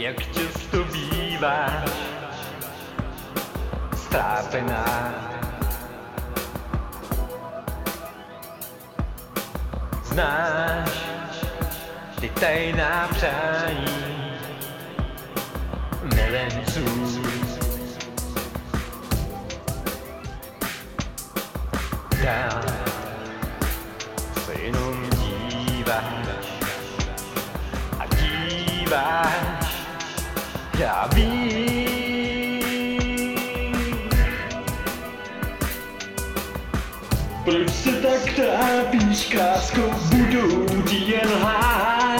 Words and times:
jak 0.00 0.32
často 0.32 0.84
býváš 0.84 1.90
strápená. 3.96 5.14
Znáš 10.04 10.90
ty 12.20 12.28
tajná 12.28 13.08
přání 13.12 14.32
milenců. 16.14 16.84
Dál 22.24 22.62
se 24.44 24.52
jenom 24.52 25.10
díváš 25.10 26.46
a 27.98 28.06
díváš, 28.06 29.49
já 30.80 31.08
vím. 31.14 31.50
Proč 37.44 37.70
se 37.70 37.92
tak 37.92 38.34
trápíš, 38.34 39.26
krásko, 39.26 39.80
budou 40.10 40.66
jen 40.92 41.28
lhát? 41.28 42.19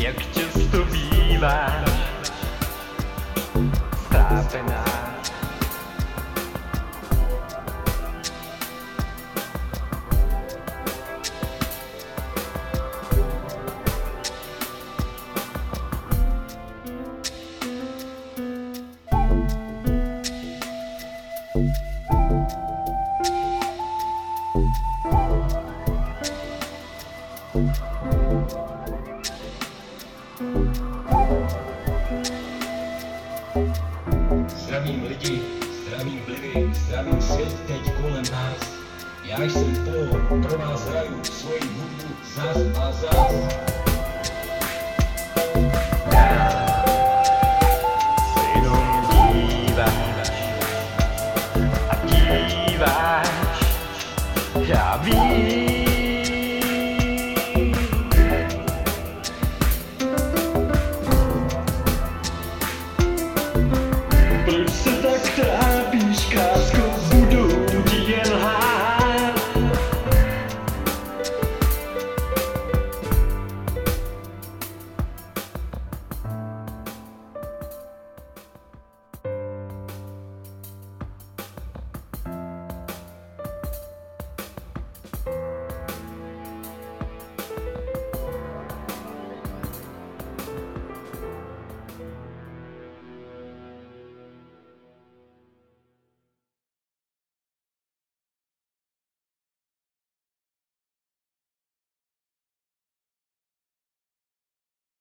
Jak 0.00 0.16
často 0.32 0.84
býváš 0.84 1.90
strápená. 4.04 4.89
Zdravím 34.56 35.04
lidi, 35.08 35.42
zdravím 35.86 36.20
vlivy, 36.26 36.70
zdravím 36.74 37.22
svět 37.22 37.66
teď 37.66 37.94
kolem 38.00 38.24
nás. 38.32 38.80
Já 39.24 39.40
jsem 39.40 39.76
Paul, 39.84 40.42
pro 40.42 40.58
vás 40.58 40.88
hraju 40.88 41.24
svoji 41.24 41.60
hudbu 41.60 42.14
zas 42.34 42.56
a 42.78 42.92
zas. 42.92 43.60
já 54.66 54.96
vím. 54.96 55.79